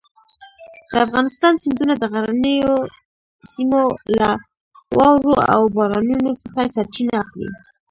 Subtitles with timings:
[0.91, 2.75] د افغانستان سیندونه د غرنیو
[3.51, 3.83] سیمو
[4.19, 4.29] له
[4.97, 7.49] واورو او بارانونو څخه سرچینه اخلي.